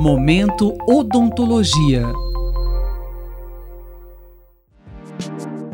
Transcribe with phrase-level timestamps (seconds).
[0.00, 2.04] Momento Odontologia.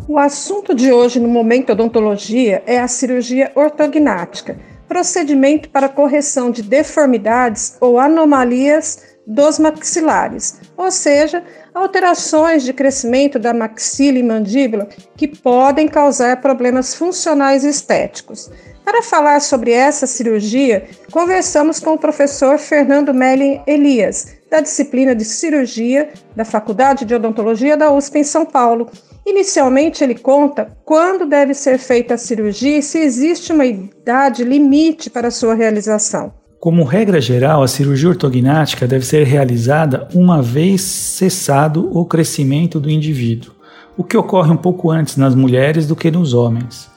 [0.08, 4.58] O assunto de hoje no Momento Odontologia é a cirurgia ortognática,
[4.88, 11.42] procedimento para correção de deformidades ou anomalias dos maxilares, ou seja,
[11.74, 18.50] alterações de crescimento da maxila e mandíbula que podem causar problemas funcionais e estéticos.
[18.84, 25.24] Para falar sobre essa cirurgia, conversamos com o professor Fernando Melli Elias, da disciplina de
[25.24, 28.90] cirurgia da Faculdade de Odontologia da USP em São Paulo.
[29.24, 35.08] Inicialmente, ele conta quando deve ser feita a cirurgia e se existe uma idade limite
[35.08, 36.43] para sua realização.
[36.64, 42.90] Como regra geral, a cirurgia ortognática deve ser realizada uma vez cessado o crescimento do
[42.90, 43.52] indivíduo,
[43.98, 46.88] o que ocorre um pouco antes nas mulheres do que nos homens.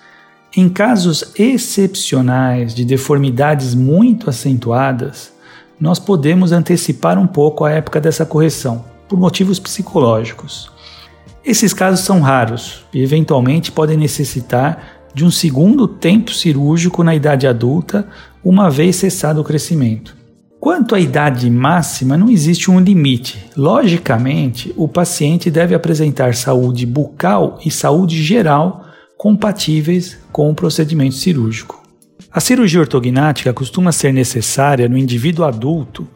[0.55, 5.34] Em casos excepcionais de deformidades muito acentuadas,
[5.77, 10.71] nós podemos antecipar um pouco a época dessa correção, por motivos psicológicos.
[11.43, 17.48] Esses casos são raros e, eventualmente, podem necessitar de um segundo tempo cirúrgico na idade
[17.48, 18.07] adulta,
[18.49, 20.15] uma vez cessado o crescimento.
[20.57, 23.45] Quanto à idade máxima, não existe um limite.
[23.57, 28.85] Logicamente, o paciente deve apresentar saúde bucal e saúde geral
[29.17, 31.87] compatíveis com o procedimento cirúrgico.
[32.31, 36.07] A cirurgia ortognática costuma ser necessária no indivíduo adulto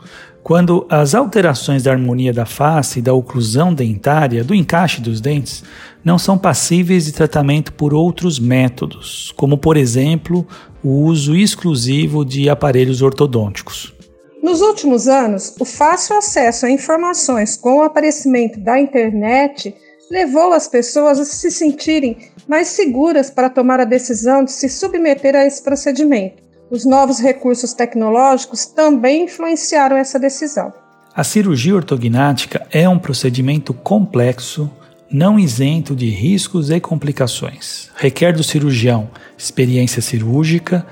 [0.44, 5.64] quando as alterações da harmonia da face e da oclusão dentária, do encaixe dos dentes,
[6.04, 10.46] não são passíveis de tratamento por outros métodos, como por exemplo
[10.84, 13.94] o uso exclusivo de aparelhos ortodônticos.
[14.42, 19.74] Nos últimos anos, o fácil acesso a informações com o aparecimento da internet
[20.10, 22.18] levou as pessoas a se sentirem
[22.52, 26.44] mais seguras para tomar a decisão de se submeter a esse procedimento.
[26.70, 30.74] Os novos recursos tecnológicos também influenciaram essa decisão.
[31.16, 34.70] A cirurgia ortognática é um procedimento complexo,
[35.10, 37.90] não isento de riscos e complicações.
[37.96, 40.86] Requer do cirurgião experiência cirúrgica,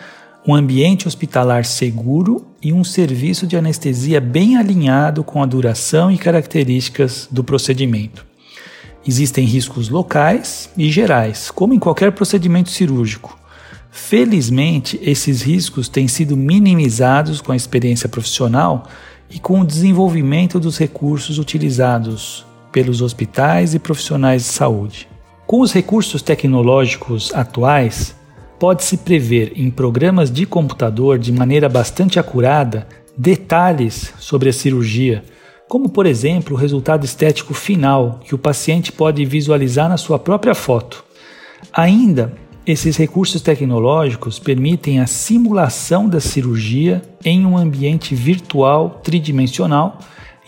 [0.47, 6.17] um ambiente hospitalar seguro e um serviço de anestesia bem alinhado com a duração e
[6.17, 8.28] características do procedimento.
[9.07, 13.37] Existem riscos locais e gerais, como em qualquer procedimento cirúrgico.
[13.91, 18.87] Felizmente, esses riscos têm sido minimizados com a experiência profissional
[19.29, 25.07] e com o desenvolvimento dos recursos utilizados pelos hospitais e profissionais de saúde.
[25.47, 28.15] Com os recursos tecnológicos atuais,
[28.59, 35.23] pode-se prever em programas de computador de maneira bastante acurada detalhes sobre a cirurgia
[35.69, 40.55] como por exemplo o resultado estético final que o paciente pode visualizar na sua própria
[40.55, 41.05] foto.
[41.71, 42.33] Ainda,
[42.65, 49.99] esses recursos tecnológicos permitem a simulação da cirurgia em um ambiente virtual tridimensional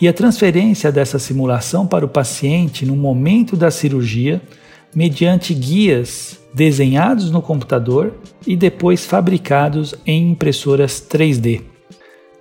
[0.01, 4.41] e a transferência dessa simulação para o paciente no momento da cirurgia
[4.93, 8.15] mediante guias desenhados no computador
[8.45, 11.70] e depois fabricados em impressoras 3D.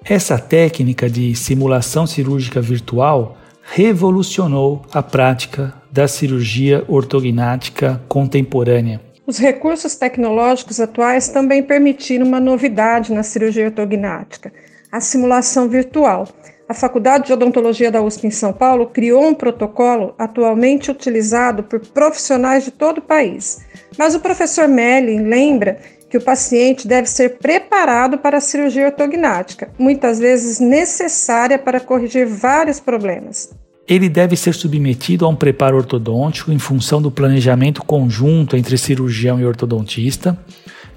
[0.05, 9.01] Essa técnica de simulação cirúrgica virtual revolucionou a prática da cirurgia ortognática contemporânea.
[9.27, 14.53] Os recursos tecnológicos atuais também permitiram uma novidade na cirurgia ortognática:
[14.91, 16.27] a simulação virtual.
[16.69, 21.81] A Faculdade de Odontologia da USP em São Paulo criou um protocolo atualmente utilizado por
[21.81, 23.59] profissionais de todo o país.
[23.99, 25.79] Mas o professor Melling lembra
[26.11, 32.27] que o paciente deve ser preparado para a cirurgia ortognática, muitas vezes necessária para corrigir
[32.27, 33.55] vários problemas.
[33.87, 39.41] Ele deve ser submetido a um preparo ortodôntico em função do planejamento conjunto entre cirurgião
[39.41, 40.37] e ortodontista,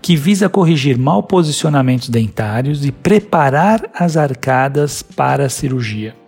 [0.01, 6.22] que visa corrigir mal posicionamentos dentários e preparar as arcadas para a cirurgia.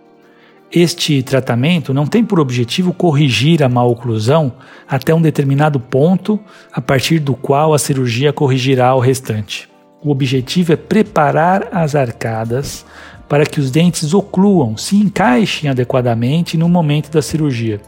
[0.72, 4.52] Este tratamento não tem por objetivo corrigir a maloclusão
[4.88, 6.40] até um determinado ponto,
[6.72, 9.68] a partir do qual a cirurgia corrigirá o restante.
[10.02, 12.84] O objetivo é preparar as arcadas
[13.28, 17.80] para que os dentes ocluam, se encaixem adequadamente no momento da cirurgia.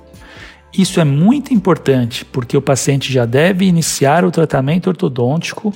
[0.77, 5.73] Isso é muito importante porque o paciente já deve iniciar o tratamento ortodôntico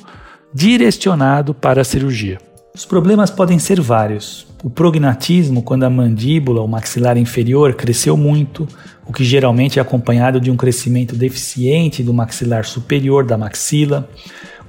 [0.52, 2.38] direcionado para a cirurgia.
[2.74, 4.46] Os problemas podem ser vários.
[4.62, 8.68] O prognatismo, quando a mandíbula, o maxilar inferior, cresceu muito,
[9.04, 14.08] o que geralmente é acompanhado de um crescimento deficiente do maxilar superior da maxila.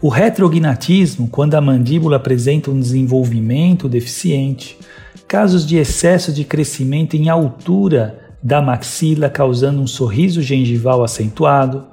[0.01, 4.80] O retrognatismo, quando a mandíbula apresenta um desenvolvimento deficiente.
[5.28, 11.93] Casos de excesso de crescimento em altura da maxila, causando um sorriso gengival acentuado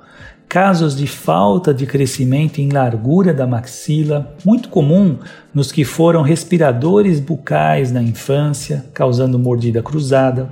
[0.50, 5.16] casos de falta de crescimento em largura da maxila, muito comum
[5.54, 10.50] nos que foram respiradores bucais na infância, causando mordida cruzada,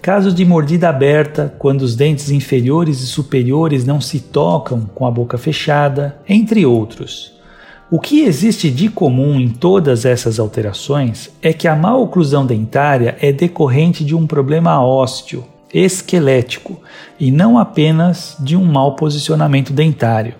[0.00, 5.10] casos de mordida aberta, quando os dentes inferiores e superiores não se tocam com a
[5.10, 7.34] boca fechada, entre outros.
[7.90, 13.14] O que existe de comum em todas essas alterações é que a má oclusão dentária
[13.20, 15.44] é decorrente de um problema ósseo,
[15.74, 16.80] esquelético,
[17.18, 20.34] e não apenas de um mau posicionamento dentário,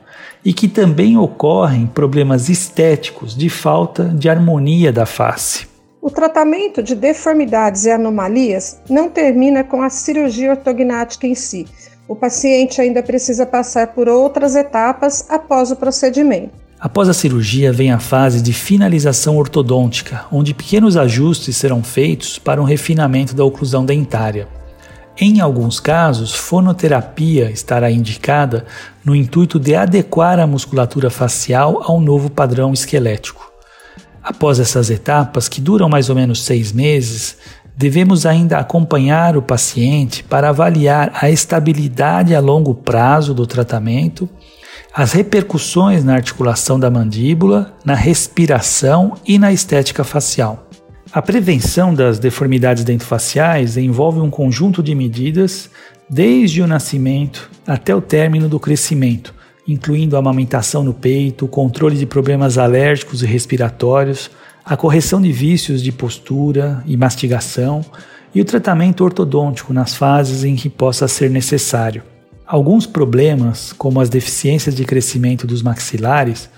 [0.45, 5.67] e que também ocorrem problemas estéticos de falta de harmonia da face.
[6.01, 11.67] O tratamento de deformidades e anomalias não termina com a cirurgia ortognática em si.
[12.07, 16.65] O paciente ainda precisa passar por outras etapas após o procedimento.
[16.79, 22.61] Após a cirurgia vem a fase de finalização ortodôntica, onde pequenos ajustes serão feitos para
[22.61, 24.47] um refinamento da oclusão dentária.
[25.17, 28.67] Em alguns casos, fonoterapia estará indicada
[29.05, 33.49] no intuito de adequar a musculatura facial ao novo padrão esquelético.
[34.21, 37.37] Após essas etapas, que duram mais ou menos seis meses,
[37.77, 44.29] devemos ainda acompanhar o paciente para avaliar a estabilidade a longo prazo do tratamento,
[44.93, 50.64] as repercussões na articulação da mandíbula, na respiração e na estética facial.
[51.15, 55.71] A prevenção das deformidades dentofaciais envolve um conjunto de medidas
[56.11, 59.33] desde o nascimento até o término do crescimento,
[59.65, 64.29] incluindo a amamentação no peito, o controle de problemas alérgicos e respiratórios,
[64.65, 67.85] a correção de vícios de postura e mastigação
[68.35, 72.03] e o tratamento ortodôntico nas fases em que possa ser necessário.
[72.45, 76.51] Alguns problemas, como as deficiências de crescimento dos maxilares,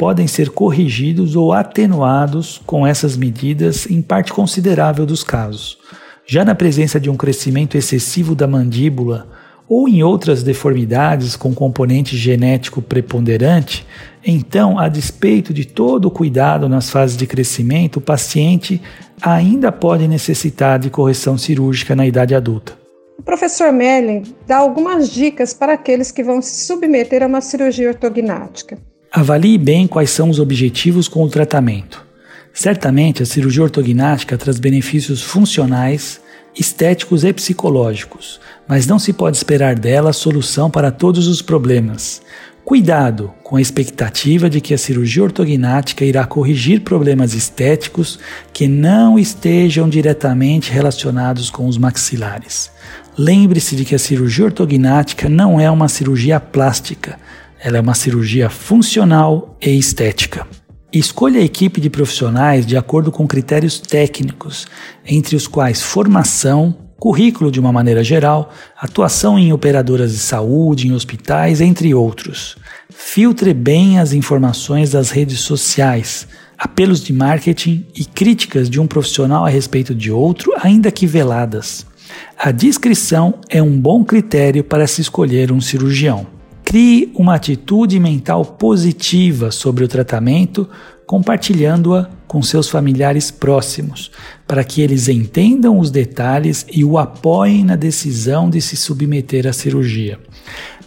[0.00, 5.76] podem ser corrigidos ou atenuados com essas medidas em parte considerável dos casos.
[6.24, 9.28] Já na presença de um crescimento excessivo da mandíbula
[9.68, 13.86] ou em outras deformidades com componente genético preponderante,
[14.24, 18.80] então, a despeito de todo o cuidado nas fases de crescimento, o paciente
[19.20, 22.72] ainda pode necessitar de correção cirúrgica na idade adulta.
[23.18, 27.88] O professor Merlin dá algumas dicas para aqueles que vão se submeter a uma cirurgia
[27.88, 28.78] ortognática.
[29.12, 32.06] Avalie bem quais são os objetivos com o tratamento.
[32.54, 36.20] Certamente, a cirurgia ortognática traz benefícios funcionais,
[36.56, 42.22] estéticos e psicológicos, mas não se pode esperar dela solução para todos os problemas.
[42.64, 48.16] Cuidado com a expectativa de que a cirurgia ortognática irá corrigir problemas estéticos
[48.52, 52.70] que não estejam diretamente relacionados com os maxilares.
[53.18, 57.18] Lembre-se de que a cirurgia ortognática não é uma cirurgia plástica
[57.62, 60.46] ela é uma cirurgia funcional e estética.
[60.92, 64.66] Escolha a equipe de profissionais de acordo com critérios técnicos,
[65.06, 70.92] entre os quais formação, currículo de uma maneira geral, atuação em operadoras de saúde, em
[70.92, 72.56] hospitais, entre outros.
[72.88, 76.26] Filtre bem as informações das redes sociais,
[76.58, 81.86] apelos de marketing e críticas de um profissional a respeito de outro, ainda que veladas.
[82.36, 86.39] A discrição é um bom critério para se escolher um cirurgião.
[86.70, 90.68] Crie uma atitude mental positiva sobre o tratamento,
[91.04, 94.12] compartilhando-a com seus familiares próximos,
[94.46, 99.52] para que eles entendam os detalhes e o apoiem na decisão de se submeter à
[99.52, 100.20] cirurgia.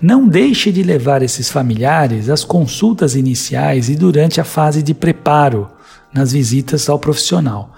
[0.01, 5.67] Não deixe de levar esses familiares às consultas iniciais e durante a fase de preparo,
[6.13, 7.73] nas visitas ao profissional.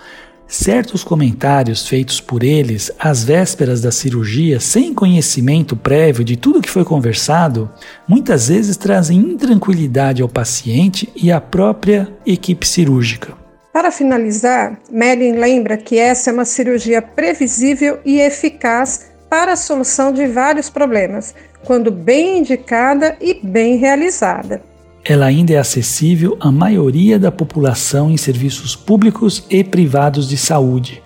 [0.47, 6.69] Certos comentários feitos por eles às vésperas da cirurgia, sem conhecimento prévio de tudo que
[6.69, 7.69] foi conversado,
[8.07, 13.33] muitas vezes trazem intranquilidade ao paciente e à própria equipe cirúrgica.
[13.73, 20.13] Para finalizar, Melin lembra que essa é uma cirurgia previsível e eficaz para a solução
[20.13, 21.33] de vários problemas,
[21.65, 24.61] quando bem indicada e bem realizada
[25.07, 31.03] ela ainda é acessível à maioria da população em serviços públicos e privados de saúde,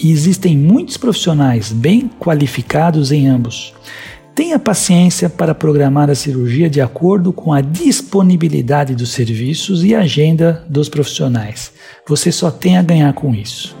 [0.00, 3.74] e existem muitos profissionais bem qualificados em ambos.
[4.34, 10.64] Tenha paciência para programar a cirurgia de acordo com a disponibilidade dos serviços e agenda
[10.66, 11.70] dos profissionais.
[12.08, 13.76] Você só tem a ganhar com isso.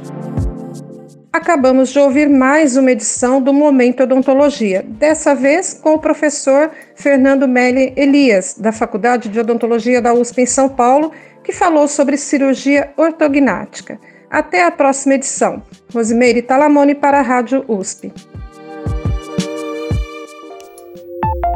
[1.32, 7.48] Acabamos de ouvir mais uma edição do Momento Odontologia, dessa vez com o professor Fernando
[7.48, 11.10] Melli Elias, da Faculdade de Odontologia da USP em São Paulo,
[11.42, 13.98] que falou sobre cirurgia ortognática.
[14.30, 15.62] Até a próxima edição.
[15.90, 18.12] Rosimeire Talamone para a Rádio USP.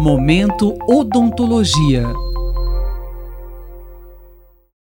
[0.00, 2.06] Momento Odontologia.